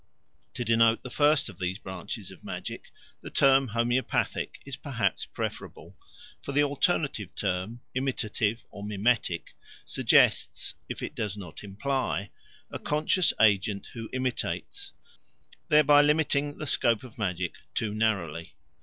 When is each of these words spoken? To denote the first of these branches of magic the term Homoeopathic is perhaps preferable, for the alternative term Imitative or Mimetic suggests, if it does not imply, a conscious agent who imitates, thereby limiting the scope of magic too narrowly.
To 0.55 0.65
denote 0.65 1.03
the 1.03 1.11
first 1.11 1.47
of 1.47 1.59
these 1.59 1.77
branches 1.77 2.31
of 2.31 2.43
magic 2.43 2.85
the 3.21 3.29
term 3.29 3.67
Homoeopathic 3.67 4.57
is 4.65 4.75
perhaps 4.75 5.27
preferable, 5.27 5.95
for 6.41 6.53
the 6.53 6.63
alternative 6.63 7.35
term 7.35 7.81
Imitative 7.93 8.65
or 8.71 8.83
Mimetic 8.83 9.53
suggests, 9.85 10.73
if 10.89 11.03
it 11.03 11.13
does 11.13 11.37
not 11.37 11.63
imply, 11.63 12.31
a 12.71 12.79
conscious 12.79 13.31
agent 13.39 13.89
who 13.93 14.09
imitates, 14.11 14.91
thereby 15.69 16.01
limiting 16.01 16.57
the 16.57 16.65
scope 16.65 17.03
of 17.03 17.19
magic 17.19 17.53
too 17.75 17.93
narrowly. 17.93 18.55